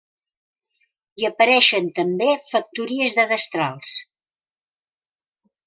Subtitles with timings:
[1.21, 3.95] Hi apareixen també factories de destrals.